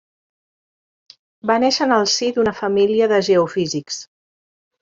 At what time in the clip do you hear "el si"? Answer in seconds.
1.97-2.31